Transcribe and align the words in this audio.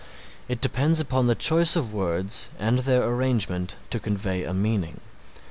It 0.47 0.61
depends 0.61 0.99
upon 0.99 1.27
the 1.27 1.35
choice 1.35 1.75
of 1.75 1.93
words 1.93 2.49
and 2.57 2.79
their 2.79 3.07
arrangement 3.07 3.75
to 3.91 3.99
convey 3.99 4.43
a 4.43 4.51
meaning. 4.51 4.99